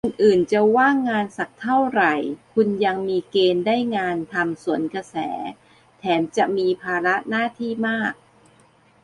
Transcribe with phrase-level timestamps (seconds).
[0.05, 2.13] คนอื่นจะว่างงานสักเท่าไหร่
[2.53, 5.15] คุณยังมีเกณฑ์ได้งานทำสวนกระแส
[5.99, 8.13] แถมจะมีภาระหน้าที่มาก